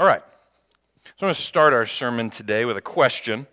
[0.00, 0.22] All right.
[1.04, 3.46] So I'm going to start our sermon today with a question.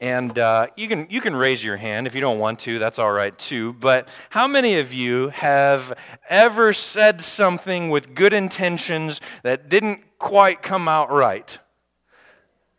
[0.00, 2.98] And uh, you, can, you can raise your hand if you don't want to, that's
[2.98, 3.72] all right too.
[3.74, 5.96] But how many of you have
[6.28, 11.56] ever said something with good intentions that didn't quite come out right?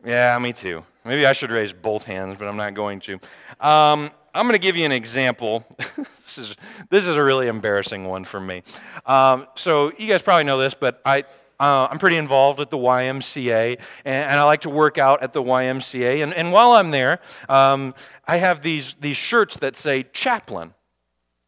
[0.05, 0.83] Yeah, me too.
[1.05, 3.13] Maybe I should raise both hands, but I'm not going to.
[3.61, 5.65] Um, I'm going to give you an example.
[5.77, 6.55] this, is,
[6.89, 8.63] this is a really embarrassing one for me.
[9.05, 11.23] Um, so, you guys probably know this, but I,
[11.59, 15.33] uh, I'm pretty involved at the YMCA, and, and, I like to work out at
[15.33, 16.21] the YMCA.
[16.21, 17.19] And, and while I'm there,
[17.49, 17.95] um,
[18.27, 20.73] I have these, these shirts that say chaplain.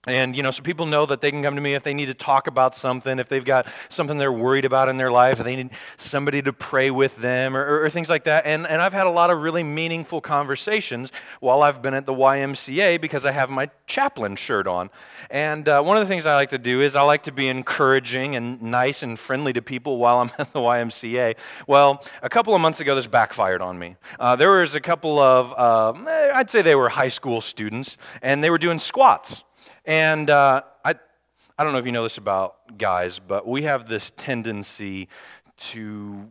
[0.08, 2.05] And, you know, so people know that they can come to me if they need
[2.05, 5.45] to talk about something, if they've got something they're worried about in their life, if
[5.45, 8.45] they need somebody to pray with them, or, or, or things like that.
[8.45, 12.13] And, and I've had a lot of really meaningful conversations while I've been at the
[12.13, 14.89] YMCA because I have my chaplain shirt on.
[15.30, 17.50] And uh, one of the things I like to do is I like to be
[17.50, 21.36] encouraging and nice and friendly to people while I'm at the YMCA.
[21.67, 23.97] Well, a couple of months ago, this backfired on me.
[24.17, 25.91] Uh, there was a couple of, uh,
[26.34, 29.44] I'd say they were high school students, and they were doing squats.
[29.86, 30.95] And uh, I,
[31.58, 35.09] I don't know if you know this about guys, but we have this tendency
[35.58, 36.30] to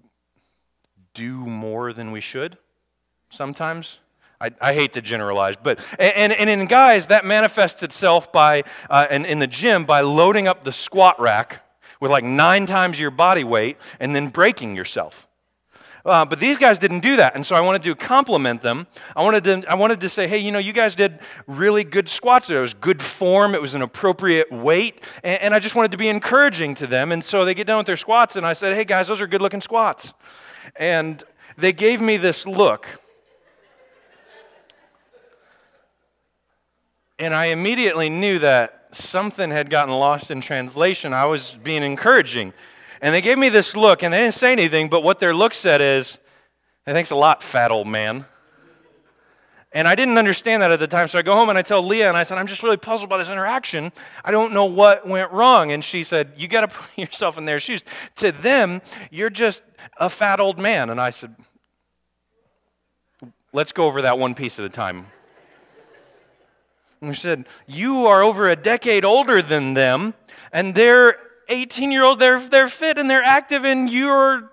[1.14, 2.58] do more than we should
[3.30, 3.98] sometimes.
[4.40, 9.08] I, I, hate to generalize, but and, and in guys that manifests itself by uh,
[9.10, 11.64] in, in the gym by loading up the squat rack
[12.00, 15.27] with like nine times your body weight and then breaking yourself.
[16.08, 17.34] Uh, but these guys didn't do that.
[17.34, 18.86] And so I wanted to compliment them.
[19.14, 22.08] I wanted to, I wanted to say, hey, you know, you guys did really good
[22.08, 22.48] squats.
[22.48, 25.02] It was good form, it was an appropriate weight.
[25.22, 27.12] And, and I just wanted to be encouraging to them.
[27.12, 29.26] And so they get done with their squats, and I said, hey, guys, those are
[29.26, 30.14] good looking squats.
[30.76, 31.22] And
[31.58, 32.86] they gave me this look.
[37.18, 41.12] And I immediately knew that something had gotten lost in translation.
[41.12, 42.54] I was being encouraging.
[43.00, 45.54] And they gave me this look, and they didn't say anything, but what their look
[45.54, 46.18] said is,
[46.84, 48.24] hey, thanks a lot, fat old man.
[49.72, 51.82] And I didn't understand that at the time, so I go home and I tell
[51.82, 53.92] Leah, and I said, I'm just really puzzled by this interaction.
[54.24, 55.72] I don't know what went wrong.
[55.72, 57.84] And she said, You got to put yourself in their shoes.
[58.16, 59.62] To them, you're just
[59.98, 60.88] a fat old man.
[60.88, 61.36] And I said,
[63.52, 65.06] Let's go over that one piece at a time.
[67.02, 70.14] And she said, You are over a decade older than them,
[70.50, 74.50] and they're 18 year old, they're, they're fit and they're active, and you're.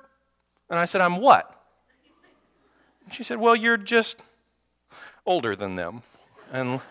[0.70, 1.52] And I said, I'm what?
[3.06, 4.24] And she said, Well, you're just
[5.26, 6.04] older than them.
[6.52, 6.82] And,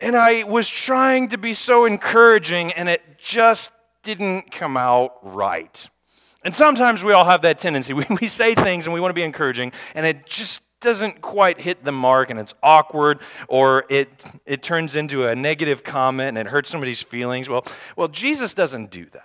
[0.00, 3.72] and I was trying to be so encouraging, and it just
[4.02, 5.88] didn't come out right.
[6.44, 7.92] And sometimes we all have that tendency.
[7.94, 11.60] We, we say things and we want to be encouraging, and it just doesn't quite
[11.60, 16.46] hit the mark and it's awkward or it, it turns into a negative comment and
[16.46, 17.48] it hurts somebody's feelings.
[17.48, 17.64] Well,
[17.96, 19.22] well, Jesus doesn't do that.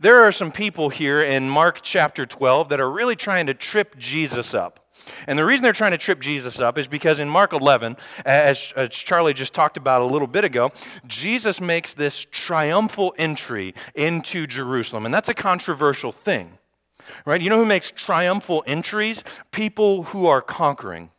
[0.00, 3.96] There are some people here in Mark chapter 12 that are really trying to trip
[3.96, 4.84] Jesus up.
[5.26, 8.72] And the reason they're trying to trip Jesus up is because in Mark 11, as,
[8.76, 10.70] as, Charlie just talked about a little bit ago,
[11.06, 15.06] Jesus makes this triumphal entry into Jerusalem.
[15.06, 16.57] And that's a controversial thing
[17.24, 17.40] right?
[17.40, 19.24] You know who makes triumphal entries?
[19.52, 21.10] People who are conquering.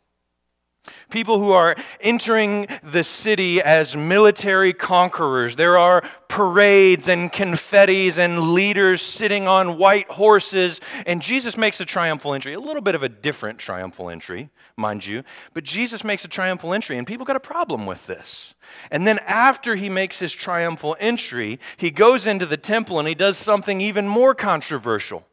[1.10, 5.56] People who are entering the city as military conquerors.
[5.56, 10.80] There are parades and confettis and leaders sitting on white horses.
[11.06, 15.04] And Jesus makes a triumphal entry, a little bit of a different triumphal entry, mind
[15.04, 15.22] you.
[15.52, 18.54] But Jesus makes a triumphal entry, and people got a problem with this.
[18.90, 23.14] And then after he makes his triumphal entry, he goes into the temple and he
[23.14, 25.26] does something even more controversial.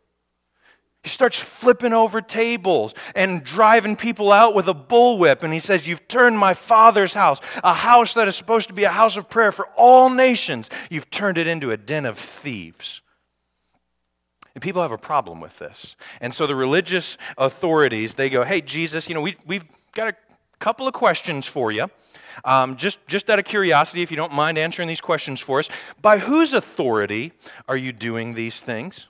[1.07, 5.41] He starts flipping over tables and driving people out with a bullwhip.
[5.41, 8.83] And he says, You've turned my father's house, a house that is supposed to be
[8.83, 12.99] a house of prayer for all nations, you've turned it into a den of thieves.
[14.53, 15.95] And people have a problem with this.
[16.19, 19.63] And so the religious authorities, they go, Hey, Jesus, you know, we, we've
[19.93, 20.15] got a
[20.59, 21.89] couple of questions for you.
[22.43, 25.69] Um, just, just out of curiosity, if you don't mind answering these questions for us,
[26.01, 27.31] by whose authority
[27.65, 29.07] are you doing these things?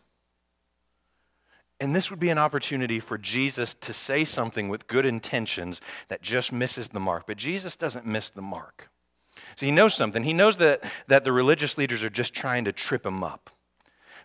[1.80, 6.22] And this would be an opportunity for Jesus to say something with good intentions that
[6.22, 7.26] just misses the mark.
[7.28, 8.90] But Jesus doesn't miss the mark.
[9.56, 10.24] So he knows something.
[10.24, 13.52] He knows that, that the religious leaders are just trying to trip him up.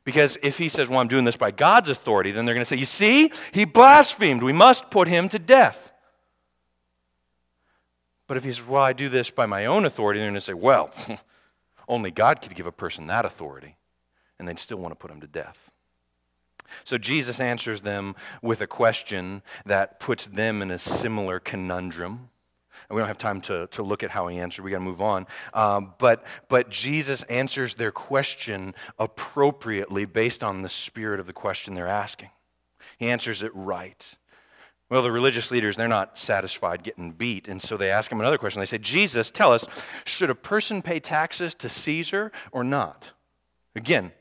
[0.04, 2.68] Because if he says, Well, I'm doing this by God's authority, then they're going to
[2.68, 4.42] say, You see, he blasphemed.
[4.42, 5.92] We must put him to death.
[8.26, 10.40] But if he says, Well, I do this by my own authority, they're going to
[10.40, 10.90] say, Well,
[11.88, 13.76] only God could give a person that authority.
[14.38, 15.72] And they'd still want to put him to death.
[16.84, 22.30] So Jesus answers them with a question that puts them in a similar conundrum.
[22.88, 24.64] And we don't have time to, to look at how he answered.
[24.64, 25.26] We got to move on.
[25.54, 31.74] Um, but, but Jesus answers their question appropriately based on the spirit of the question
[31.74, 32.30] they're asking.
[32.98, 34.16] He answers it right.
[34.90, 38.36] Well, the religious leaders, they're not satisfied getting beat, and so they ask him another
[38.36, 38.60] question.
[38.60, 39.64] They say, Jesus, tell us,
[40.04, 43.12] should a person pay taxes to Caesar or not?
[43.74, 44.12] Again,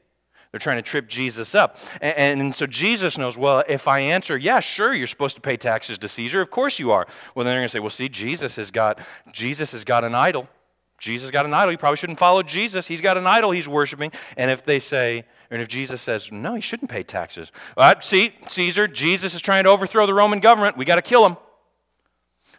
[0.52, 1.78] they're trying to trip Jesus up.
[2.02, 5.56] And, and, so Jesus knows, well, if I answer, yeah, sure, you're supposed to pay
[5.56, 6.42] taxes to Caesar.
[6.42, 7.08] Of course you are.
[7.34, 9.00] Well, then they're going to say, well, see, Jesus has got
[9.32, 10.50] Jesus has got an idol.
[10.98, 11.72] Jesus got an idol.
[11.72, 12.86] You probably shouldn't follow Jesus.
[12.86, 14.12] He's got an idol he's worshiping.
[14.38, 17.52] And if they say, and if Jesus says, no, he shouldn't pay taxes.
[17.76, 20.78] Well, see, Caesar, Jesus is trying to overthrow the Roman government.
[20.78, 21.38] We got to kill him.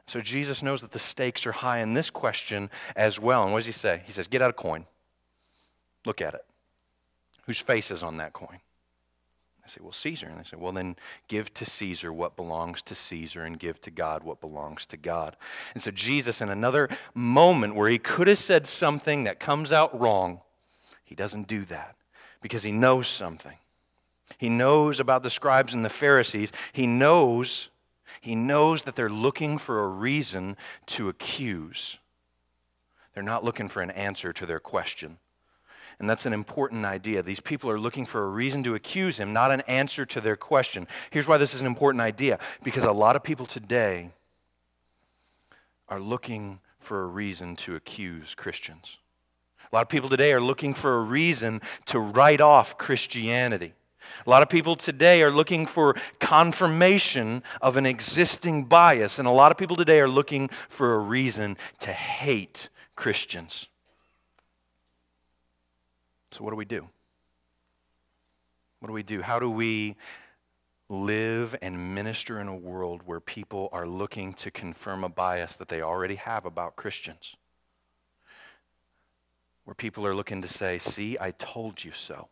[0.07, 3.45] So Jesus knows that the stakes are high in this question as well.
[3.45, 4.03] And what does he say?
[4.05, 4.87] He says, get out a coin.
[6.05, 6.45] Look at it.
[7.43, 8.61] Whose face is on that coin?
[9.65, 10.27] I say, well, Caesar.
[10.27, 10.97] And they say, well, then
[11.29, 15.37] give to Caesar what belongs to Caesar and give to God what belongs to God.
[15.75, 19.99] And so Jesus, in another moment where he could have said something that comes out
[19.99, 20.41] wrong,
[21.05, 21.97] he doesn't do that
[22.41, 23.57] because he knows something.
[24.39, 26.53] He knows about the scribes and the Pharisees.
[26.73, 27.69] He knows,
[28.21, 30.57] he knows that they're looking for a reason
[30.87, 31.99] to accuse.
[33.15, 35.19] They're not looking for an answer to their question.
[36.03, 37.23] And that's an important idea.
[37.23, 40.35] These people are looking for a reason to accuse him, not an answer to their
[40.35, 40.89] question.
[41.11, 44.11] Here's why this is an important idea because a lot of people today
[45.89, 48.99] are looking for a reason to accuse Christians.
[49.71, 53.73] A lot of people today are looking for a reason to write off Christianity.
[54.27, 59.31] A lot of people today are looking for confirmation of an existing bias, and a
[59.31, 63.69] lot of people today are looking for a reason to hate Christians.
[66.33, 66.89] So, what do we do?
[68.81, 69.23] What do we do?
[69.23, 69.97] How do we
[70.89, 75.69] live and minister in a world where people are looking to confirm a bias that
[75.69, 77.37] they already have about Christians?
[79.65, 82.29] where people are looking to say, See, I told you so.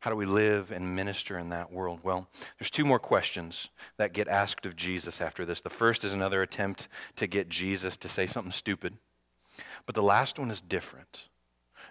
[0.00, 2.00] How do we live and minister in that world?
[2.02, 2.26] Well,
[2.58, 5.60] there's two more questions that get asked of Jesus after this.
[5.60, 8.94] The first is another attempt to get Jesus to say something stupid,
[9.86, 11.28] but the last one is different.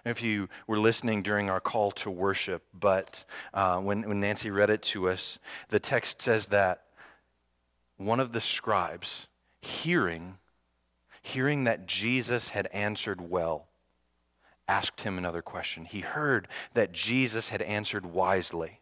[0.04, 4.70] If you were listening during our call to worship, but uh, when, when Nancy read
[4.70, 5.38] it to us,
[5.68, 6.84] the text says that
[7.98, 9.26] one of the scribes,
[9.60, 10.38] hearing
[11.22, 13.68] hearing that Jesus had answered well,
[14.68, 15.84] asked him another question.
[15.84, 18.80] He heard that Jesus had answered wisely,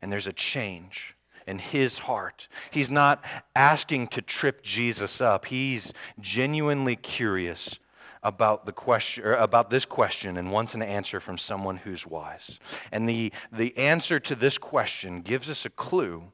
[0.00, 1.16] and there's a change
[1.46, 2.48] in his heart.
[2.70, 3.24] He's not
[3.56, 5.46] asking to trip Jesus up.
[5.46, 7.78] He's genuinely curious
[8.22, 12.58] about the question about this question and wants an answer from someone who's wise.
[12.92, 16.24] And the, the answer to this question gives us a clue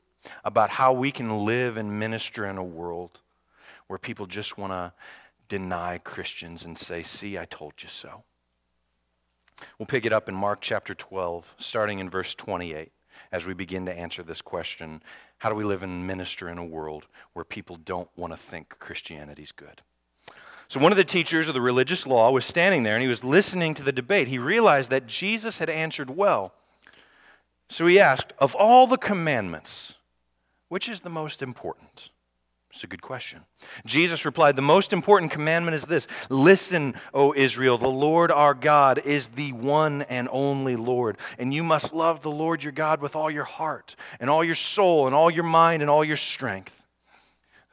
[0.45, 3.21] about how we can live and minister in a world
[3.87, 4.93] where people just want to
[5.49, 8.25] deny Christians and say, See, I told you so.
[9.79, 12.93] We'll pick it up in Mark chapter 12, starting in verse 28,
[13.33, 15.03] as we begin to answer this question
[15.39, 18.79] How do we live and minister in a world where people don't want to think
[18.79, 19.83] Christianity's good?
[20.69, 23.23] So, one of the teachers of the religious law was standing there and he was
[23.23, 24.29] listening to the debate.
[24.29, 26.53] He realized that Jesus had answered well.
[27.69, 29.95] So he asked, Of all the commandments,
[30.69, 32.11] which is the most important?
[32.73, 33.41] It's a good question.
[33.87, 38.99] Jesus replied, The most important commandment is this Listen, O Israel, the Lord our God
[38.99, 41.17] is the one and only Lord.
[41.39, 44.55] And you must love the Lord your God with all your heart, and all your
[44.55, 46.86] soul, and all your mind, and all your strength.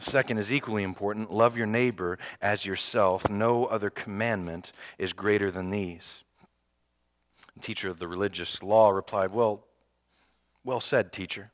[0.04, 3.30] Second is equally important love your neighbor as yourself.
[3.30, 6.24] No other commandment is greater than these.
[7.56, 9.66] The teacher of the religious law replied, Well,
[10.64, 11.52] well said, teacher.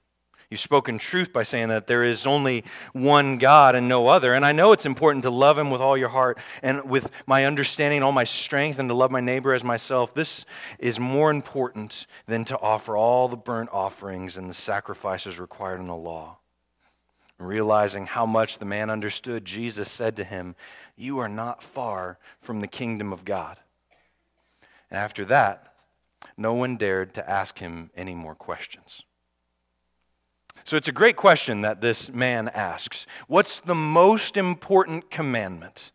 [0.49, 4.33] You've spoken truth by saying that there is only one God and no other.
[4.33, 7.45] And I know it's important to love Him with all your heart and with my
[7.45, 10.15] understanding, all my strength, and to love my neighbor as myself.
[10.15, 10.47] This
[10.79, 15.87] is more important than to offer all the burnt offerings and the sacrifices required in
[15.87, 16.38] the law.
[17.39, 20.55] Realizing how much the man understood, Jesus said to him,
[20.97, 23.57] You are not far from the kingdom of God.
[24.91, 25.73] And after that,
[26.35, 29.03] no one dared to ask him any more questions.
[30.65, 33.07] So it's a great question that this man asks.
[33.27, 35.91] What's the most important commandment?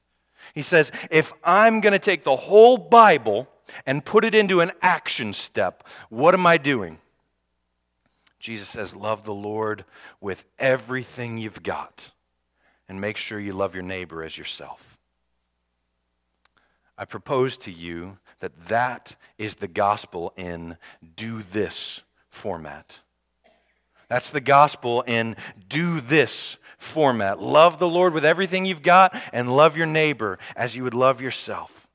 [0.55, 3.49] He says, if I'm going to take the whole Bible
[3.87, 6.99] and put it into an action step, what am I doing?
[8.45, 9.87] Jesus says, Love the Lord
[10.21, 12.11] with everything you've got
[12.87, 14.99] and make sure you love your neighbor as yourself.
[16.99, 20.77] I propose to you that that is the gospel in
[21.17, 23.01] do this format.
[24.11, 25.37] That's the gospel in
[25.67, 27.41] do this format.
[27.41, 31.19] Love the Lord with everything you've got and love your neighbor as you would love
[31.19, 31.89] yourself.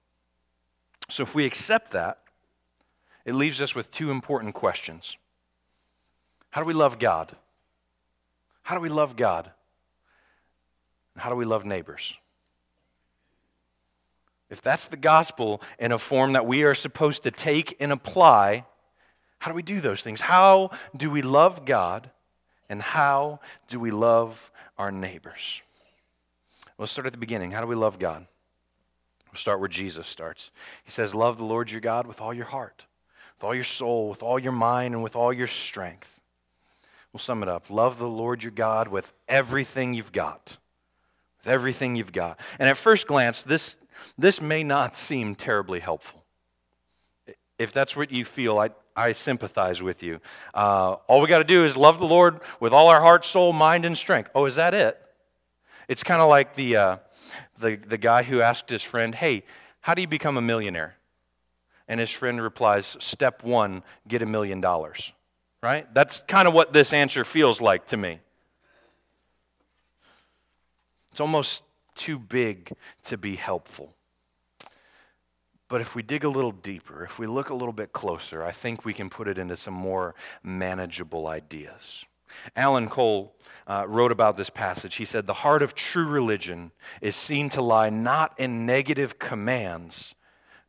[1.11, 2.17] So if we accept that,
[3.23, 5.15] it leaves us with two important questions.
[6.51, 7.35] How do we love God?
[8.63, 9.51] How do we love God?
[11.15, 12.13] And how do we love neighbors?
[14.49, 18.65] If that's the gospel in a form that we are supposed to take and apply,
[19.39, 20.21] how do we do those things?
[20.21, 22.09] How do we love God?
[22.67, 25.61] And how do we love our neighbors?
[26.77, 27.51] Let's start at the beginning.
[27.51, 28.25] How do we love God?
[29.31, 30.51] We'll start where Jesus starts.
[30.83, 32.85] He says, Love the Lord your God with all your heart,
[33.37, 36.18] with all your soul, with all your mind, and with all your strength.
[37.13, 37.69] We'll sum it up.
[37.69, 40.57] Love the Lord your God with everything you've got.
[41.43, 42.39] With everything you've got.
[42.59, 43.77] And at first glance, this,
[44.17, 46.23] this may not seem terribly helpful.
[47.57, 50.21] If that's what you feel, I, I sympathize with you.
[50.53, 53.53] Uh, all we got to do is love the Lord with all our heart, soul,
[53.53, 54.29] mind, and strength.
[54.35, 55.01] Oh, is that it?
[55.87, 56.97] It's kind of like the, uh,
[57.59, 59.43] the, the guy who asked his friend, Hey,
[59.81, 60.95] how do you become a millionaire?
[61.87, 65.11] And his friend replies, Step one, get a million dollars.
[65.61, 65.91] Right?
[65.93, 68.19] That's kind of what this answer feels like to me.
[71.11, 71.63] It's almost
[71.95, 72.71] too big
[73.03, 73.93] to be helpful.
[75.67, 78.51] But if we dig a little deeper, if we look a little bit closer, I
[78.51, 82.05] think we can put it into some more manageable ideas.
[82.55, 83.35] Alan Cole
[83.67, 84.95] uh, wrote about this passage.
[84.95, 90.15] He said, The heart of true religion is seen to lie not in negative commands,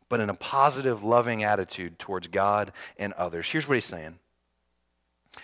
[0.09, 3.51] but in a positive, loving attitude towards God and others.
[3.51, 4.19] Here's what he's saying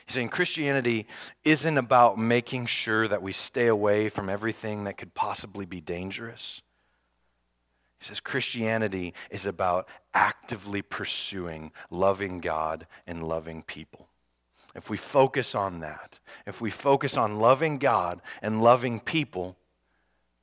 [0.06, 1.06] He's saying Christianity
[1.44, 6.60] isn't about making sure that we stay away from everything that could possibly be dangerous.
[8.00, 14.08] He says Christianity is about actively pursuing loving God and loving people.
[14.74, 19.56] If we focus on that, if we focus on loving God and loving people,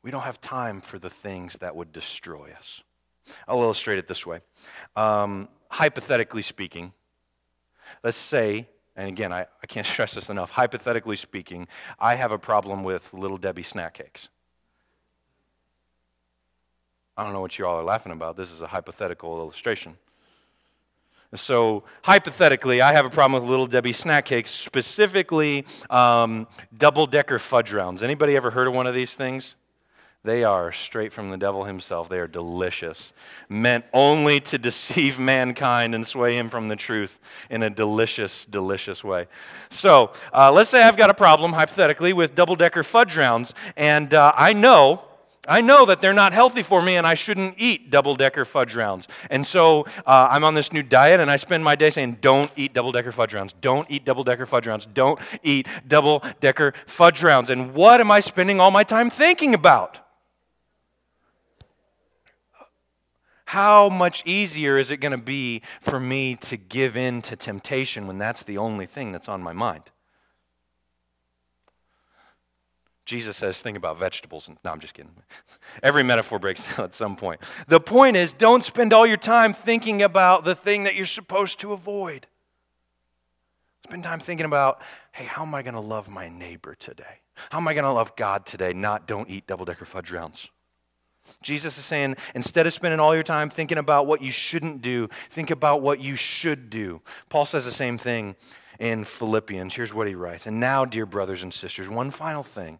[0.02, 2.82] we don't have time for the things that would destroy us.
[3.48, 4.40] I'll illustrate it this way.
[4.96, 6.94] Um, hypothetically speaking,
[8.04, 11.68] let's say, and again, I, I can't stress this enough, hypothetically speaking,
[12.00, 14.30] I have a problem with Little Debbie snack cakes.
[17.16, 18.38] I don't know what you all are laughing about.
[18.38, 19.98] This is a hypothetical illustration.
[21.36, 26.48] So, hypothetically, I have a problem with Little Debbie snack cakes, specifically um,
[26.78, 28.04] double decker fudge rounds.
[28.04, 29.56] Anybody ever heard of one of these things?
[30.26, 32.08] They are straight from the devil himself.
[32.08, 33.12] They are delicious,
[33.50, 39.04] meant only to deceive mankind and sway him from the truth in a delicious, delicious
[39.04, 39.28] way.
[39.70, 44.14] So, uh, let's say I've got a problem, hypothetically, with double decker fudge rounds, and
[44.14, 45.04] uh, I know
[45.46, 48.78] I know that they're not healthy for me and I shouldn't eat double decker fudge
[48.78, 49.10] rounds.
[49.30, 52.50] And so uh, I'm on this new diet and I spend my day saying, don't
[52.56, 53.54] eat double decker fudge rounds.
[53.60, 54.86] Don't eat double decker fudge rounds.
[54.86, 57.50] Don't eat double decker fudge rounds.
[57.50, 60.00] And what am I spending all my time thinking about?
[63.54, 68.08] How much easier is it going to be for me to give in to temptation
[68.08, 69.92] when that's the only thing that's on my mind?
[73.06, 74.50] Jesus says, think about vegetables.
[74.66, 75.12] No, I'm just kidding.
[75.84, 77.42] Every metaphor breaks down at some point.
[77.68, 81.60] The point is, don't spend all your time thinking about the thing that you're supposed
[81.60, 82.26] to avoid.
[83.84, 84.82] Spend time thinking about,
[85.12, 87.20] hey, how am I going to love my neighbor today?
[87.52, 88.74] How am I going to love God today?
[88.74, 90.50] Not don't eat double decker fudge rounds.
[91.42, 95.10] Jesus is saying, instead of spending all your time thinking about what you shouldn't do,
[95.30, 97.02] think about what you should do.
[97.30, 98.36] Paul says the same thing
[98.80, 99.76] in Philippians.
[99.76, 100.48] Here's what he writes.
[100.48, 102.80] And now, dear brothers and sisters, one final thing.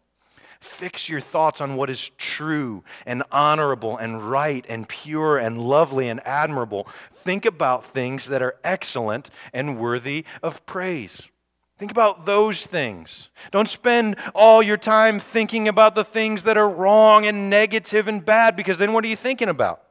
[0.60, 6.08] Fix your thoughts on what is true and honorable and right and pure and lovely
[6.08, 6.88] and admirable.
[7.12, 11.30] Think about things that are excellent and worthy of praise.
[11.78, 13.30] Think about those things.
[13.52, 18.24] Don't spend all your time thinking about the things that are wrong and negative and
[18.24, 19.82] bad because then what are you thinking about?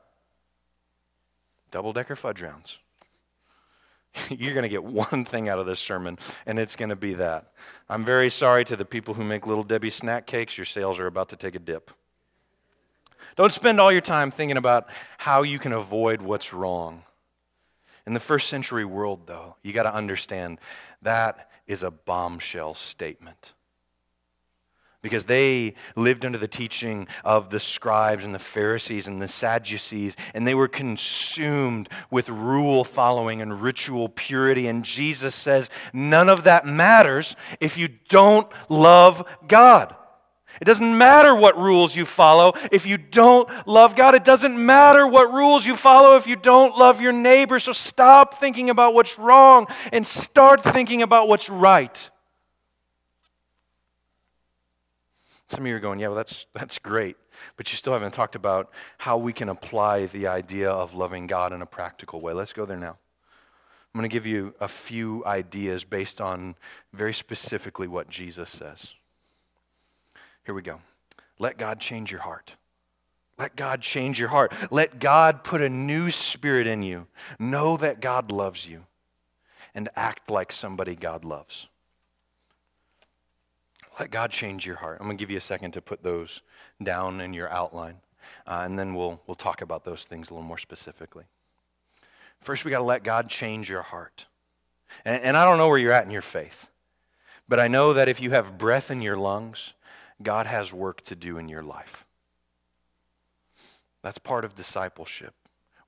[1.71, 2.79] Double decker fudge rounds.
[4.29, 7.15] You're going to get one thing out of this sermon, and it's going to be
[7.15, 7.53] that.
[7.89, 10.57] I'm very sorry to the people who make Little Debbie snack cakes.
[10.57, 11.91] Your sales are about to take a dip.
[13.37, 17.05] Don't spend all your time thinking about how you can avoid what's wrong.
[18.07, 20.59] In the first century world, though, you got to understand
[21.03, 23.55] that is a bombshell statement
[25.03, 30.17] because they lived under the teaching of the scribes and the Pharisees and the Sadducees,
[30.33, 34.69] and they were consumed with rule following and ritual purity.
[34.69, 39.97] And Jesus says, none of that matters if you don't love God.
[40.63, 44.15] It doesn't matter what rules you follow if you don't love God.
[44.15, 47.59] It doesn't matter what rules you follow if you don't love your neighbor.
[47.59, 52.09] So stop thinking about what's wrong and start thinking about what's right.
[55.49, 57.17] Some of you are going, yeah, well, that's, that's great.
[57.57, 61.53] But you still haven't talked about how we can apply the idea of loving God
[61.53, 62.35] in a practical way.
[62.35, 62.99] Let's go there now.
[63.93, 66.55] I'm going to give you a few ideas based on
[66.93, 68.95] very specifically what Jesus says.
[70.45, 70.81] Here we go.
[71.39, 72.57] Let God change your heart.
[73.39, 74.53] Let God change your heart.
[74.71, 77.07] Let God put a new spirit in you.
[77.39, 78.85] Know that God loves you
[79.75, 81.67] and act like somebody God loves.
[83.99, 84.99] Let God change your heart.
[85.01, 86.41] I'm going to give you a second to put those
[86.83, 87.97] down in your outline,
[88.47, 91.25] uh, and then we'll, we'll talk about those things a little more specifically.
[92.41, 94.27] First, we got to let God change your heart.
[95.05, 96.71] And, and I don't know where you're at in your faith,
[97.49, 99.75] but I know that if you have breath in your lungs,
[100.23, 102.07] God has work to do in your life.
[104.03, 105.35] That's part of discipleship.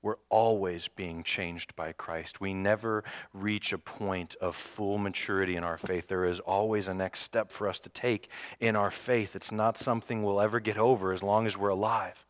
[0.01, 2.39] We're always being changed by Christ.
[2.39, 6.07] We never reach a point of full maturity in our faith.
[6.07, 9.35] There is always a next step for us to take in our faith.
[9.35, 12.24] It's not something we'll ever get over as long as we're alive.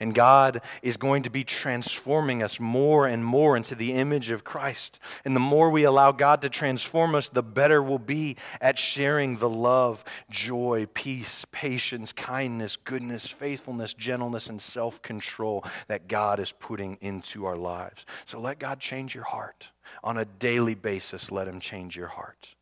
[0.00, 4.44] And God is going to be transforming us more and more into the image of
[4.44, 5.00] Christ.
[5.24, 9.38] And the more we allow God to transform us, the better we'll be at sharing
[9.38, 16.52] the love, joy, peace, patience, kindness, goodness, faithfulness, gentleness, and self control that God is
[16.52, 18.04] putting into our lives.
[18.24, 19.70] So let God change your heart.
[20.02, 22.54] On a daily basis, let Him change your heart.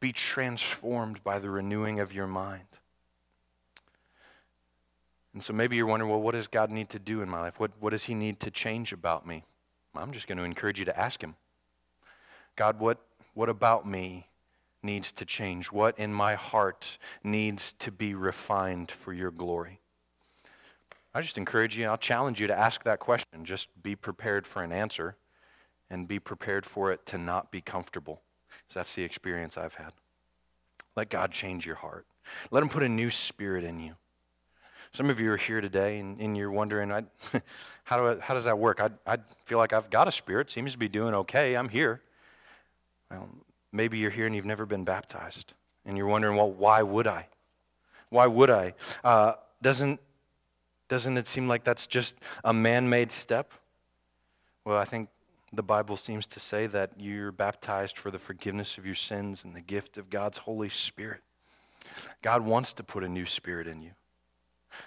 [0.00, 2.64] Be transformed by the renewing of your mind.
[5.36, 7.60] And so maybe you're wondering, well, what does God need to do in my life?
[7.60, 9.44] What, what does He need to change about me?
[9.94, 11.34] I'm just going to encourage you to ask Him
[12.56, 12.96] God, what,
[13.34, 14.28] what about me
[14.82, 15.70] needs to change?
[15.70, 19.80] What in my heart needs to be refined for your glory?
[21.12, 23.44] I just encourage you, I'll challenge you to ask that question.
[23.44, 25.16] Just be prepared for an answer
[25.90, 28.22] and be prepared for it to not be comfortable.
[28.48, 29.92] Because that's the experience I've had.
[30.96, 32.06] Let God change your heart.
[32.50, 33.96] Let Him put a new spirit in you.
[34.92, 37.04] Some of you are here today and, and you're wondering, I,
[37.84, 38.80] how, do I, how does that work?
[38.80, 42.00] I, I feel like I've got a spirit, seems to be doing okay, I'm here.
[43.10, 43.28] Well,
[43.72, 45.54] maybe you're here and you've never been baptized.
[45.84, 47.28] And you're wondering, well, why would I?
[48.08, 48.74] Why would I?
[49.04, 50.00] Uh, doesn't,
[50.88, 53.52] doesn't it seem like that's just a man made step?
[54.64, 55.08] Well, I think
[55.52, 59.54] the Bible seems to say that you're baptized for the forgiveness of your sins and
[59.54, 61.20] the gift of God's Holy Spirit.
[62.20, 63.92] God wants to put a new spirit in you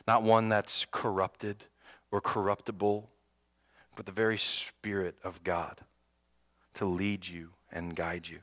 [0.07, 1.65] not one that's corrupted
[2.11, 3.09] or corruptible,
[3.95, 5.81] but the very Spirit of God
[6.75, 8.39] to lead you and guide you.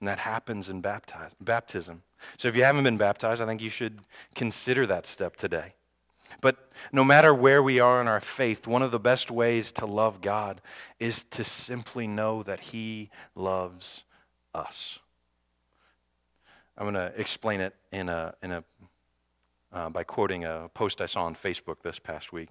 [0.00, 2.02] And that happens in baptize, baptism.
[2.36, 4.00] So if you haven't been baptized, I think you should
[4.34, 5.74] consider that step today.
[6.40, 6.56] But
[6.92, 10.20] no matter where we are in our faith, one of the best ways to love
[10.20, 10.60] God
[10.98, 14.04] is to simply know that He loves
[14.54, 14.98] us.
[16.76, 18.64] I'm going to explain it in a, in a
[19.74, 22.48] uh, by quoting a post I saw on Facebook this past week.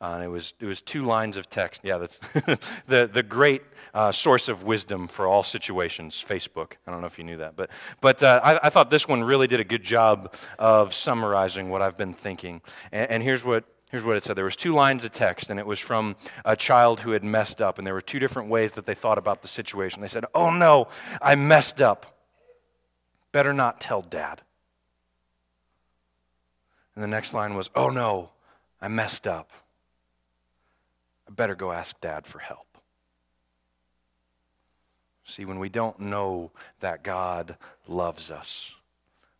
[0.00, 1.80] Uh, and it was, it was two lines of text.
[1.82, 2.18] Yeah, that's
[2.86, 3.62] the, the great
[3.94, 6.72] uh, source of wisdom for all situations, Facebook.
[6.86, 7.56] I don't know if you knew that.
[7.56, 7.70] But,
[8.00, 11.82] but uh, I, I, thought this one really did a good job of summarizing what
[11.82, 12.60] I've been thinking.
[12.92, 15.58] And, and here's, what, here's what it said there was two lines of text, and
[15.58, 17.78] it was from a child who had messed up.
[17.78, 20.02] And there were two different ways that they thought about the situation.
[20.02, 20.88] They said, Oh no,
[21.22, 22.18] I messed up.
[23.32, 24.42] Better not tell dad.
[27.00, 28.28] And the next line was, Oh no,
[28.78, 29.52] I messed up.
[31.26, 32.76] I better go ask dad for help.
[35.24, 37.56] See, when we don't know that God
[37.88, 38.74] loves us,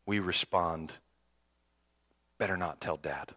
[0.06, 0.94] we respond,
[2.38, 3.32] Better not tell dad.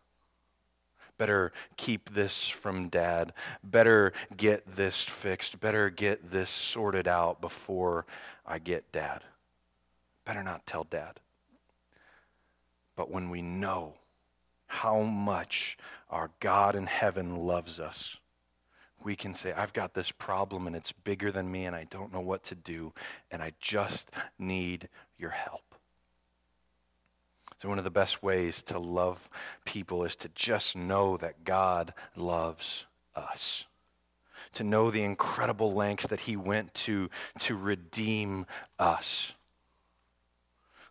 [1.18, 3.34] Better keep this from dad.
[3.62, 5.60] Better get this fixed.
[5.60, 8.06] Better get this sorted out before
[8.46, 9.26] I get dad.
[10.24, 11.20] Better not tell dad.
[12.96, 13.96] But when we know
[14.74, 15.78] how much
[16.10, 18.18] our God in heaven loves us,
[19.04, 22.12] we can say, I've got this problem and it's bigger than me and I don't
[22.12, 22.92] know what to do
[23.30, 24.10] and I just
[24.40, 25.76] need your help.
[27.60, 29.30] So, one of the best ways to love
[29.64, 33.66] people is to just know that God loves us.
[34.56, 37.10] To know the incredible lengths that He went to
[37.40, 38.48] to redeem
[38.80, 39.34] us.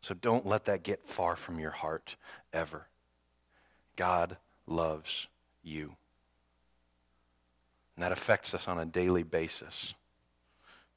[0.01, 2.17] So, don't let that get far from your heart
[2.55, 2.87] ever.
[4.03, 4.37] God
[4.67, 5.29] loves
[5.63, 5.95] you.
[7.95, 9.95] And that affects us on a daily basis.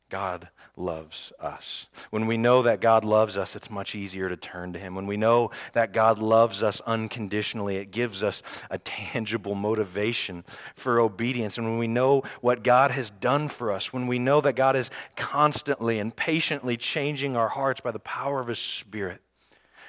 [0.10, 1.86] God loves us.
[2.10, 4.96] When we know that God loves us, it's much easier to turn to Him.
[4.96, 8.42] When we know that God loves us unconditionally, it gives us
[8.72, 11.60] a tangible motivation for obedience.
[11.60, 14.76] And when we know what God has done for us, when we know that God
[14.76, 19.22] is constantly and patiently changing our hearts by the power of His Spirit,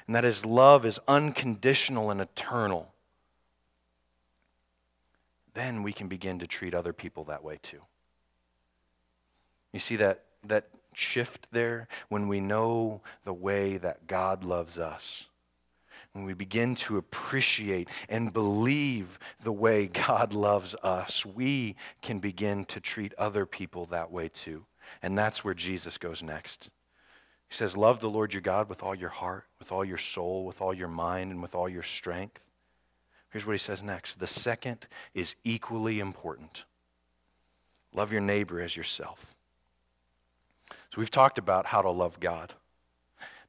[0.06, 2.92] and that His love is unconditional and eternal,
[5.56, 7.80] then we can begin to treat other people that way too.
[9.72, 11.88] You see that, that shift there?
[12.08, 15.26] When we know the way that God loves us,
[16.12, 22.64] when we begin to appreciate and believe the way God loves us, we can begin
[22.66, 24.64] to treat other people that way too.
[25.02, 26.70] And that's where Jesus goes next.
[27.48, 30.44] He says, Love the Lord your God with all your heart, with all your soul,
[30.44, 32.45] with all your mind, and with all your strength.
[33.30, 34.18] Here's what he says next.
[34.18, 36.64] The second is equally important
[37.94, 39.34] love your neighbor as yourself.
[40.68, 42.52] So we've talked about how to love God.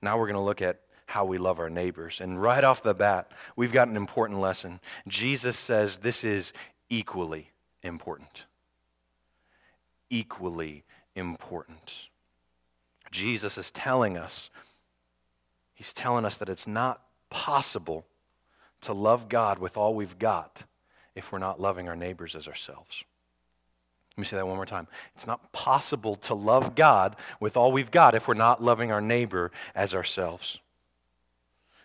[0.01, 2.21] Now we're going to look at how we love our neighbors.
[2.21, 4.79] And right off the bat, we've got an important lesson.
[5.07, 6.53] Jesus says this is
[6.89, 7.51] equally
[7.83, 8.45] important.
[10.09, 10.83] Equally
[11.15, 12.07] important.
[13.11, 14.49] Jesus is telling us,
[15.73, 18.05] he's telling us that it's not possible
[18.81, 20.63] to love God with all we've got
[21.15, 23.03] if we're not loving our neighbors as ourselves.
[24.15, 24.87] Let me say that one more time.
[25.15, 29.01] It's not possible to love God with all we've got if we're not loving our
[29.01, 30.59] neighbor as ourselves.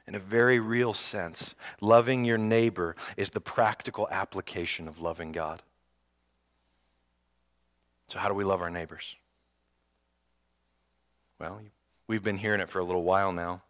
[0.07, 5.63] In a very real sense, loving your neighbor is the practical application of loving God.
[8.09, 9.17] So, how do we love our neighbors?
[11.39, 11.61] Well,
[12.07, 13.63] we've been hearing it for a little while now.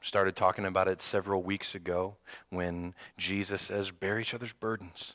[0.00, 2.16] Started talking about it several weeks ago
[2.50, 5.14] when Jesus says, Bear each other's burdens.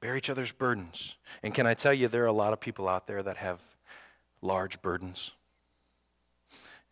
[0.00, 1.16] Bear each other's burdens.
[1.42, 3.60] And can I tell you, there are a lot of people out there that have
[4.42, 5.32] large burdens.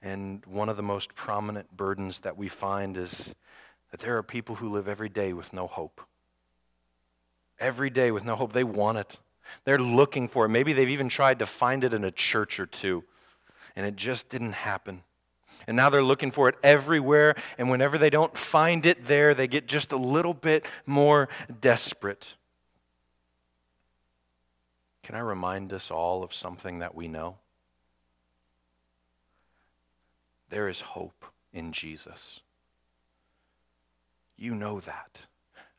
[0.03, 3.35] And one of the most prominent burdens that we find is
[3.91, 6.01] that there are people who live every day with no hope.
[7.59, 8.53] Every day with no hope.
[8.53, 9.19] They want it,
[9.65, 10.49] they're looking for it.
[10.49, 13.05] Maybe they've even tried to find it in a church or two,
[13.77, 15.03] and it just didn't happen.
[15.67, 19.47] And now they're looking for it everywhere, and whenever they don't find it there, they
[19.47, 21.29] get just a little bit more
[21.61, 22.37] desperate.
[25.03, 27.37] Can I remind us all of something that we know?
[30.49, 32.41] There is hope in Jesus.
[34.37, 35.27] You know that.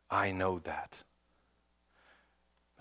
[0.09, 1.04] I know that.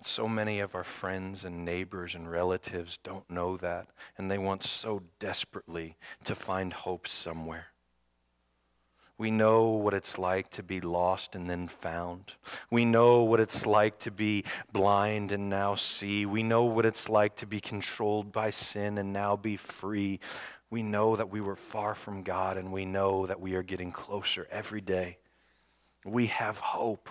[0.06, 3.88] So many of our friends and neighbors and relatives don't know that,
[4.18, 7.68] and they want so desperately to find hope somewhere.
[9.16, 12.34] We know what it's like to be lost and then found.
[12.70, 16.26] We know what it's like to be blind and now see.
[16.26, 20.20] We know what it's like to be controlled by sin and now be free.
[20.68, 23.90] We know that we were far from God and we know that we are getting
[23.90, 25.18] closer every day.
[26.04, 27.08] We have hope.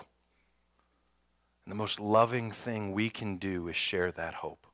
[1.64, 4.66] And the most loving thing we can do is share that hope.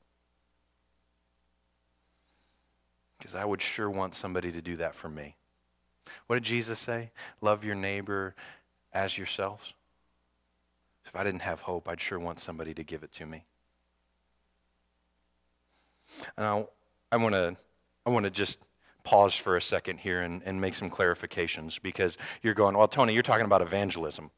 [3.18, 5.36] Because I would sure want somebody to do that for me.
[6.26, 7.10] What did Jesus say?
[7.40, 8.34] Love your neighbor
[8.92, 9.74] as yourselves.
[11.04, 13.44] If I didn't have hope, I'd sure want somebody to give it to me.
[16.36, 16.68] Now,
[17.12, 17.56] I want to
[18.06, 18.58] I want to just
[19.04, 23.12] pause for a second here and, and make some clarifications because you're going, well, Tony,
[23.12, 24.30] you're talking about evangelism.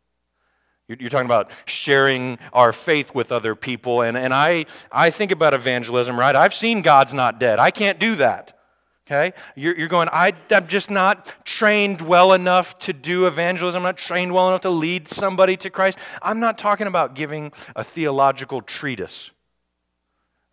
[1.00, 4.02] You're, talking about sharing our faith with other people.
[4.02, 6.34] And, and I, I think about evangelism, right?
[6.34, 7.58] I've seen God's not dead.
[7.58, 8.58] I can't do that.
[9.06, 9.36] Okay?
[9.56, 13.80] You're, you're going, I, I'm just not trained well enough to do evangelism.
[13.80, 15.98] I'm not trained well enough to lead somebody to Christ.
[16.22, 19.30] I'm not talking about giving a theological treatise.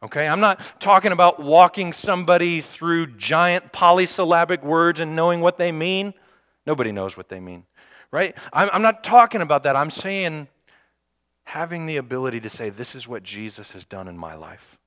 [0.04, 0.28] Okay?
[0.28, 6.13] I'm not talking about walking somebody through giant polysyllabic words and knowing what they mean.
[6.65, 7.65] Nobody knows what they mean.
[8.11, 8.35] Right?
[8.51, 9.75] I'm, I'm not talking about that.
[9.75, 10.47] I'm saying
[11.43, 14.77] having the ability to say, This is what Jesus has done in my life.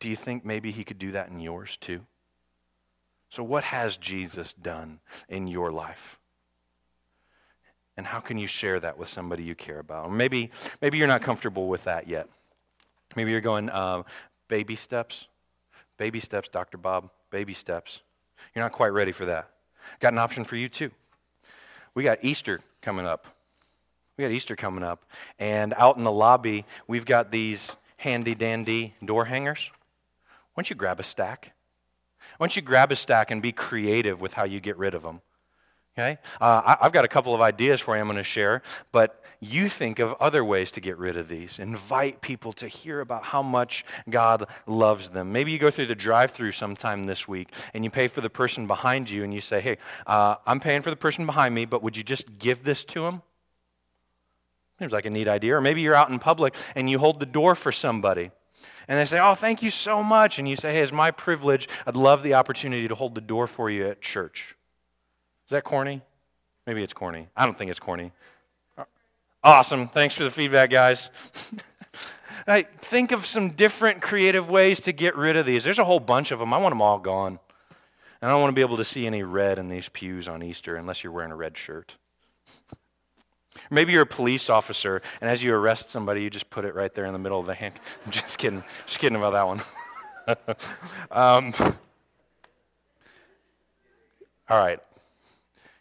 [0.00, 2.06] Do you think maybe he could do that in yours too?
[3.28, 6.18] So, what has Jesus done in your life?
[7.96, 10.06] And how can you share that with somebody you care about?
[10.06, 10.50] Or maybe,
[10.80, 12.28] maybe you're not comfortable with that yet.
[13.16, 14.02] Maybe you're going, uh,
[14.48, 15.28] baby steps.
[15.98, 16.78] Baby steps, Dr.
[16.78, 17.10] Bob.
[17.30, 18.02] Baby steps.
[18.54, 19.48] You're not quite ready for that.
[20.00, 20.90] Got an option for you, too.
[21.94, 23.26] We got Easter coming up.
[24.16, 25.04] We got Easter coming up.
[25.38, 29.70] And out in the lobby, we've got these handy dandy door hangers.
[30.54, 31.52] Why don't you grab a stack?
[32.38, 35.02] Why don't you grab a stack and be creative with how you get rid of
[35.02, 35.20] them?
[35.96, 36.18] Okay?
[36.40, 39.22] Uh, I, have got a couple of ideas for you I'm going to share, but
[39.40, 41.58] you think of other ways to get rid of these.
[41.58, 45.32] Invite people to hear about how much God loves them.
[45.32, 48.30] Maybe you go through the drive through sometime this week and you pay for the
[48.30, 51.64] person behind you and you say, hey, uh, I'm paying for the person behind me,
[51.64, 53.22] but would you just give this to him?
[54.78, 55.56] Seems like a neat idea.
[55.56, 58.30] Or maybe you're out in public and you hold the door for somebody.
[58.86, 60.38] And they say, Oh, thank you so much.
[60.38, 61.68] And you say, Hey, it's my privilege.
[61.86, 64.56] I'd love the opportunity to hold the door for you at church.
[65.52, 66.00] Is that corny?
[66.66, 67.28] Maybe it's corny.
[67.36, 68.10] I don't think it's corny.
[69.44, 69.86] Awesome.
[69.86, 71.10] Thanks for the feedback, guys.
[72.46, 75.62] Like, think of some different creative ways to get rid of these.
[75.62, 76.52] There's a whole bunch of them.
[76.52, 77.38] I want them all gone.
[78.20, 80.42] And I don't want to be able to see any red in these pews on
[80.42, 81.94] Easter unless you're wearing a red shirt.
[83.70, 86.92] Maybe you're a police officer, and as you arrest somebody, you just put it right
[86.92, 87.74] there in the middle of the hand.
[88.04, 88.64] I'm just kidding.
[88.86, 89.60] Just kidding about that one.
[91.12, 91.54] um,
[94.48, 94.80] all right.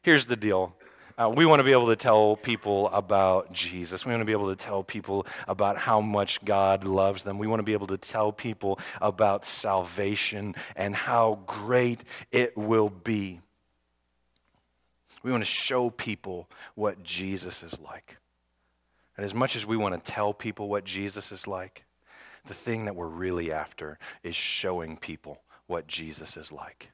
[0.03, 0.75] Here's the deal.
[1.15, 4.03] Uh, we want to be able to tell people about Jesus.
[4.03, 7.37] We want to be able to tell people about how much God loves them.
[7.37, 12.89] We want to be able to tell people about salvation and how great it will
[12.89, 13.41] be.
[15.21, 18.17] We want to show people what Jesus is like.
[19.17, 21.83] And as much as we want to tell people what Jesus is like,
[22.47, 26.91] the thing that we're really after is showing people what Jesus is like.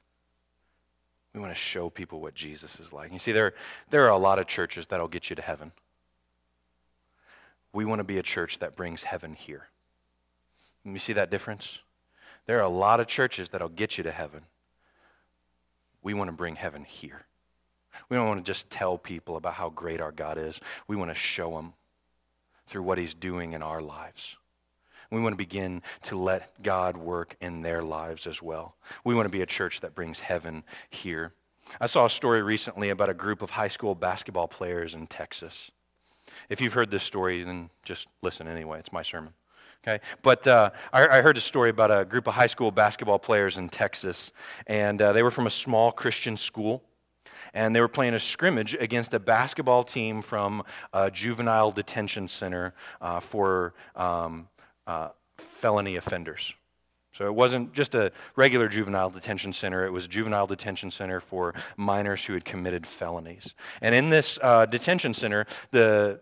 [1.34, 3.12] We want to show people what Jesus is like.
[3.12, 3.54] You see, there,
[3.90, 5.72] there are a lot of churches that'll get you to heaven.
[7.72, 9.68] We want to be a church that brings heaven here.
[10.84, 11.80] You see that difference?
[12.46, 14.44] There are a lot of churches that'll get you to heaven.
[16.02, 17.26] We want to bring heaven here.
[18.08, 20.60] We don't want to just tell people about how great our God is.
[20.86, 21.74] We want to show them
[22.66, 24.37] through what He's doing in our lives.
[25.10, 28.76] We want to begin to let God work in their lives as well.
[29.04, 31.32] We want to be a church that brings heaven here.
[31.80, 35.70] I saw a story recently about a group of high school basketball players in Texas.
[36.48, 38.80] If you've heard this story, then just listen anyway.
[38.80, 39.32] It's my sermon.
[39.84, 43.20] Okay, but uh, I, I, heard a story about a group of high school basketball
[43.20, 44.32] players in Texas,
[44.66, 46.82] and uh, they were from a small Christian school,
[47.54, 52.74] and they were playing a scrimmage against a basketball team from a juvenile detention center
[53.00, 54.48] uh, for um,
[54.88, 56.54] uh, felony offenders.
[57.12, 61.20] So it wasn't just a regular juvenile detention center, it was a juvenile detention center
[61.20, 63.54] for minors who had committed felonies.
[63.80, 66.20] And in this uh, detention center, the,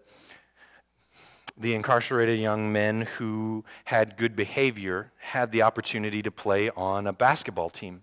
[1.57, 7.13] the incarcerated young men who had good behavior had the opportunity to play on a
[7.13, 8.03] basketball team.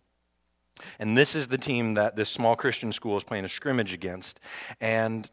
[0.99, 4.39] And this is the team that this small Christian school is playing a scrimmage against.
[4.81, 5.29] And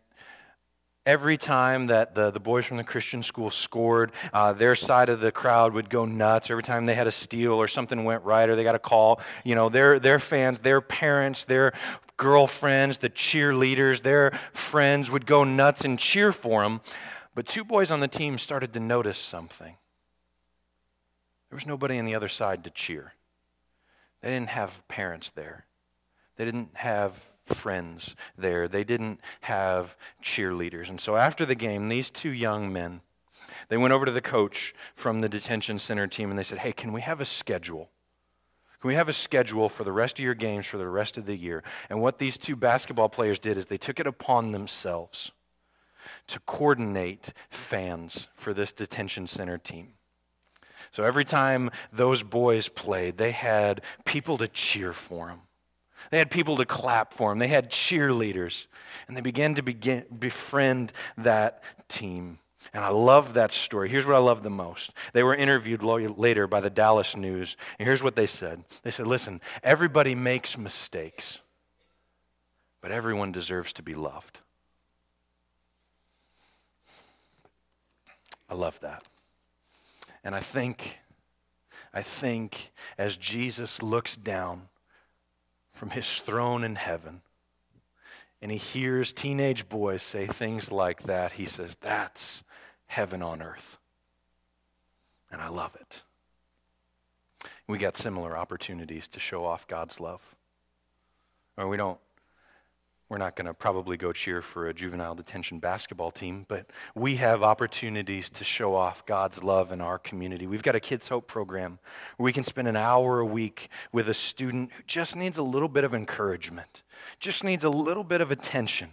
[1.07, 5.21] Every time that the, the boys from the Christian school scored, uh, their side of
[5.21, 6.51] the crowd would go nuts.
[6.51, 9.21] Every time they had a steal or something went right or they got a call,
[9.43, 11.73] you know, their, their fans, their parents, their
[12.19, 16.83] girlfriends, the cheerleaders, their friends would go nuts and cheer for them.
[17.35, 19.77] But two boys on the team started to notice something.
[21.49, 23.15] There was nobody on the other side to cheer.
[24.21, 25.65] They didn't have parents there.
[26.37, 28.69] They didn't have friends there.
[28.69, 30.89] They didn't have cheerleaders.
[30.89, 33.01] And so after the game, these two young men,
[33.69, 36.73] they went over to the coach from the detention center team and they said, "Hey,
[36.73, 37.91] can we have a schedule?"
[38.81, 41.27] Can we have a schedule for the rest of your games for the rest of
[41.27, 41.63] the year?
[41.91, 45.33] And what these two basketball players did is they took it upon themselves
[46.29, 49.95] to coordinate fans for this detention center team.
[50.93, 55.43] So every time those boys played, they had people to cheer for them.
[56.11, 57.39] They had people to clap for them.
[57.39, 58.67] They had cheerleaders.
[59.07, 62.39] And they began to begin, befriend that team.
[62.73, 63.89] And I love that story.
[63.89, 64.93] Here's what I love the most.
[65.13, 67.57] They were interviewed later by the Dallas News.
[67.79, 71.41] And here's what they said They said, Listen, everybody makes mistakes,
[72.81, 74.39] but everyone deserves to be loved.
[78.49, 79.05] I love that.
[80.25, 80.99] And I think,
[81.95, 84.69] I think as Jesus looks down
[85.81, 87.23] from his throne in heaven
[88.43, 92.43] and he hears teenage boys say things like that, he says, That's
[92.85, 93.79] heaven on earth.
[95.33, 96.03] And I love it.
[97.67, 100.37] We got similar opportunities to show off God's love.
[101.57, 101.99] Or we don't
[103.11, 107.17] we're not going to probably go cheer for a juvenile detention basketball team, but we
[107.17, 110.47] have opportunities to show off God's love in our community.
[110.47, 111.81] We've got a Kids Hope program
[112.17, 115.43] where we can spend an hour a week with a student who just needs a
[115.43, 116.85] little bit of encouragement,
[117.19, 118.91] just needs a little bit of attention,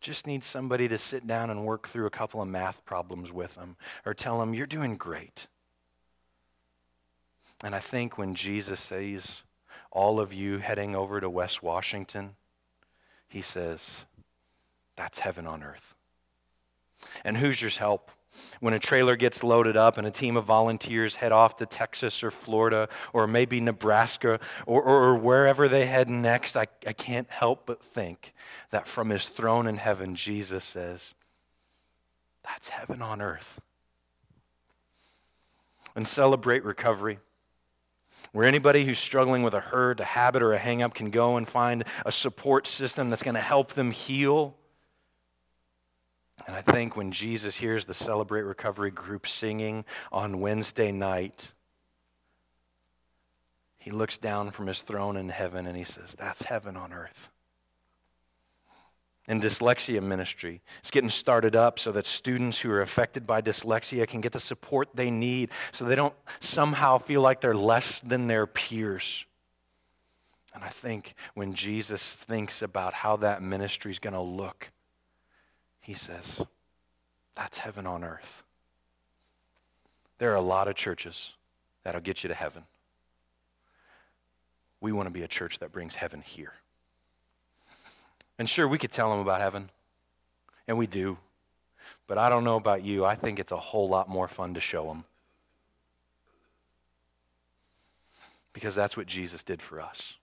[0.00, 3.56] just needs somebody to sit down and work through a couple of math problems with
[3.56, 5.48] them or tell them, You're doing great.
[7.62, 9.42] And I think when Jesus says,
[9.92, 12.34] all of you heading over to West Washington,
[13.28, 14.06] he says,
[14.96, 15.94] that's heaven on earth.
[17.24, 18.10] And Hoosiers help.
[18.60, 22.24] When a trailer gets loaded up and a team of volunteers head off to Texas
[22.24, 27.28] or Florida or maybe Nebraska or, or, or wherever they head next, I, I can't
[27.28, 28.32] help but think
[28.70, 31.12] that from his throne in heaven, Jesus says,
[32.42, 33.60] That's heaven on earth.
[35.94, 37.18] And celebrate recovery
[38.32, 41.46] where anybody who's struggling with a hurt, a habit, or a hangup can go and
[41.46, 44.56] find a support system that's going to help them heal.
[46.46, 51.52] And I think when Jesus hears the Celebrate Recovery group singing on Wednesday night,
[53.76, 57.30] he looks down from his throne in heaven and he says, That's heaven on earth.
[59.28, 60.62] And dyslexia ministry.
[60.80, 64.40] It's getting started up so that students who are affected by dyslexia can get the
[64.40, 69.24] support they need so they don't somehow feel like they're less than their peers.
[70.54, 74.70] And I think when Jesus thinks about how that ministry is going to look,
[75.80, 76.44] he says,
[77.34, 78.42] That's heaven on earth.
[80.18, 81.34] There are a lot of churches
[81.84, 82.64] that'll get you to heaven.
[84.80, 86.54] We want to be a church that brings heaven here.
[88.38, 89.70] And sure, we could tell them about heaven,
[90.66, 91.18] and we do.
[92.06, 93.04] But I don't know about you.
[93.04, 95.04] I think it's a whole lot more fun to show them.
[98.52, 100.16] Because that's what Jesus did for us.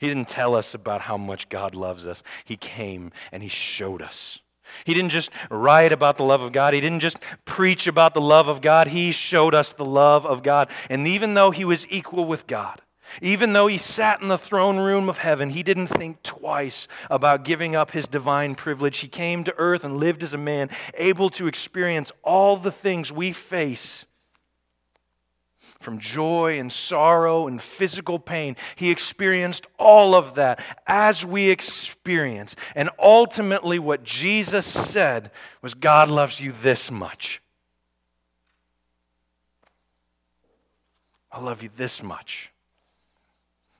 [0.00, 4.02] He didn't tell us about how much God loves us, He came and He showed
[4.02, 4.40] us.
[4.84, 6.74] He didn't just write about the love of God.
[6.74, 8.88] He didn't just preach about the love of God.
[8.88, 10.68] He showed us the love of God.
[10.90, 12.80] And even though he was equal with God,
[13.22, 17.44] even though he sat in the throne room of heaven, he didn't think twice about
[17.44, 18.98] giving up his divine privilege.
[18.98, 23.12] He came to earth and lived as a man, able to experience all the things
[23.12, 24.06] we face
[25.80, 28.56] from joy and sorrow and physical pain.
[28.74, 32.56] He experienced all of that as we experience.
[32.74, 35.30] And ultimately, what Jesus said
[35.62, 37.40] was God loves you this much.
[41.30, 42.50] I love you this much.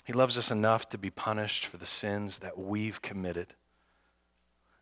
[0.06, 3.54] He loves us enough to be punished for the sins that we've committed.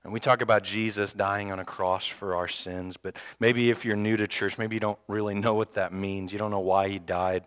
[0.05, 3.87] And we talk about Jesus dying on a cross for our sins, but maybe if
[3.87, 6.31] you're new to church, maybe you don't really know what that means.
[6.31, 7.43] You don't know why he died.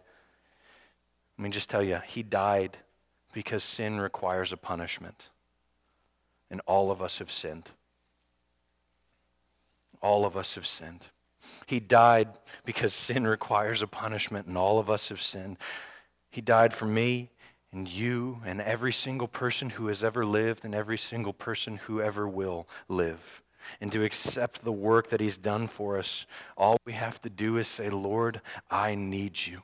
[1.38, 2.80] Let me just tell you, he died
[3.32, 5.30] because sin requires a punishment.
[6.50, 7.70] And all of us have sinned.
[10.02, 11.06] All of us have sinned.
[11.68, 12.30] He died
[12.66, 15.58] because sin requires a punishment, and all of us have sinned.
[16.32, 17.30] He died for me
[17.78, 22.02] and you and every single person who has ever lived and every single person who
[22.02, 23.44] ever will live.
[23.80, 26.26] And to accept the work that He's done for us,
[26.58, 29.62] all we have to do is say, Lord, I need you.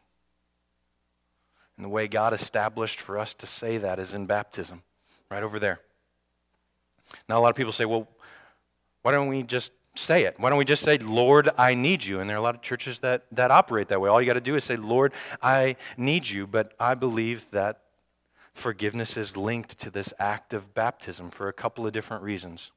[1.76, 4.84] And the way God established for us to say that is in baptism,
[5.32, 5.80] right over there.
[7.28, 8.08] Now, a lot of people say, well,
[9.02, 10.36] why don't we just say it?
[10.38, 12.20] Why don't we just say, Lord, I need you?
[12.20, 14.08] And there are a lot of churches that, that operate that way.
[14.08, 16.46] All you got to do is say, Lord, I need you.
[16.46, 17.80] But I believe that
[18.54, 22.72] forgiveness is linked to this act of baptism for a couple of different reasons.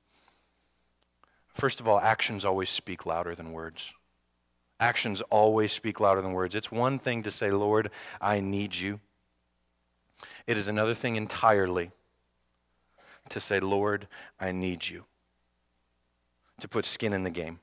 [1.54, 3.92] First of all, actions always speak louder than words.
[4.78, 6.54] Actions always speak louder than words.
[6.54, 9.00] It's one thing to say, Lord, I need you.
[10.46, 11.92] It is another thing entirely
[13.30, 14.06] to say, Lord,
[14.38, 15.04] I need you.
[16.60, 17.60] To put skin in the game.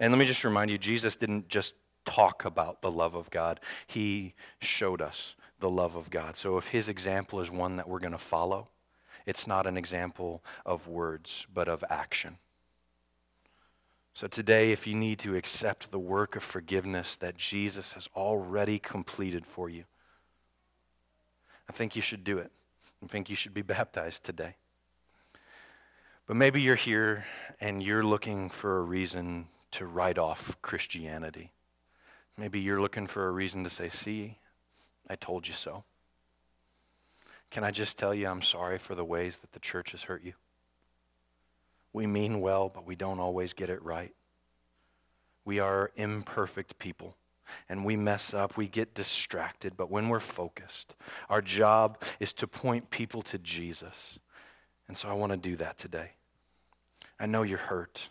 [0.00, 3.60] And let me just remind you, Jesus didn't just talk about the love of God,
[3.86, 6.36] He showed us the love of God.
[6.36, 8.68] So if his example is one that we're going to follow,
[9.26, 12.38] it's not an example of words, but of action.
[14.14, 18.78] So today, if you need to accept the work of forgiveness that Jesus has already
[18.78, 19.84] completed for you,
[21.68, 22.50] I think you should do it.
[23.02, 24.56] I think you should be baptized today.
[26.26, 27.26] But maybe you're here
[27.60, 31.52] and you're looking for a reason to write off Christianity.
[32.36, 34.38] Maybe you're looking for a reason to say, see,
[35.08, 35.84] I told you so.
[37.50, 40.22] Can I just tell you, I'm sorry for the ways that the church has hurt
[40.22, 40.34] you?
[41.92, 44.14] We mean well, but we don't always get it right.
[45.44, 47.16] We are imperfect people
[47.68, 50.94] and we mess up, we get distracted, but when we're focused,
[51.30, 54.18] our job is to point people to Jesus.
[54.86, 56.12] And so I want to do that today.
[57.18, 58.10] I know you're hurt,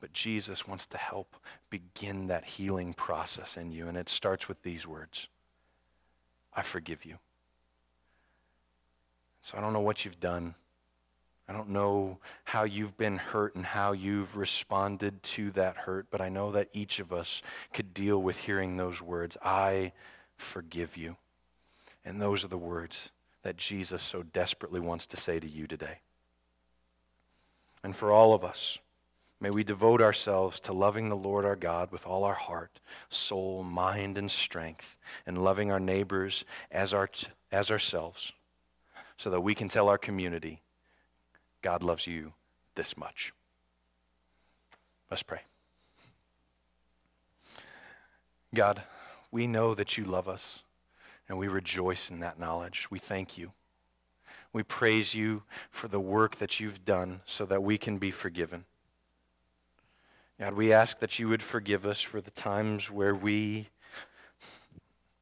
[0.00, 1.36] but Jesus wants to help
[1.70, 5.28] begin that healing process in you, and it starts with these words
[6.54, 7.18] I forgive you.
[9.40, 10.54] So I don't know what you've done.
[11.48, 16.20] I don't know how you've been hurt and how you've responded to that hurt, but
[16.20, 17.42] I know that each of us
[17.72, 19.92] could deal with hearing those words I
[20.36, 21.16] forgive you.
[22.04, 23.10] And those are the words
[23.42, 25.98] that Jesus so desperately wants to say to you today.
[27.82, 28.78] And for all of us,
[29.42, 32.78] May we devote ourselves to loving the Lord our God with all our heart,
[33.08, 37.10] soul, mind, and strength, and loving our neighbors as, our,
[37.50, 38.30] as ourselves,
[39.16, 40.60] so that we can tell our community,
[41.60, 42.34] God loves you
[42.76, 43.32] this much.
[45.10, 45.40] Let's pray.
[48.54, 48.82] God,
[49.32, 50.62] we know that you love us,
[51.28, 52.86] and we rejoice in that knowledge.
[52.92, 53.50] We thank you.
[54.52, 58.66] We praise you for the work that you've done so that we can be forgiven.
[60.40, 63.68] God, we ask that you would forgive us for the times where we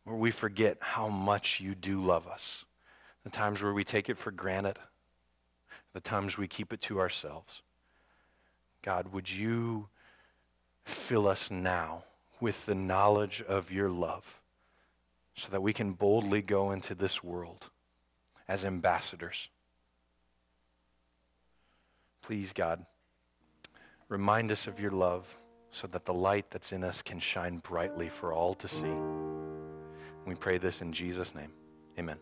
[0.05, 2.65] where we forget how much you do love us.
[3.23, 4.79] The times where we take it for granted.
[5.93, 7.63] The times we keep it to ourselves.
[8.83, 9.89] God, would you
[10.85, 12.05] fill us now
[12.41, 14.41] with the knowledge of your love
[15.35, 17.71] so that we can boldly go into this world
[18.49, 19.49] as ambassadors.
[22.23, 22.85] Please, God,
[24.11, 25.39] remind us of your love
[25.71, 28.93] so that the light that's in us can shine brightly for all to see.
[30.27, 31.53] We pray this in Jesus' name.
[31.99, 32.19] Amen.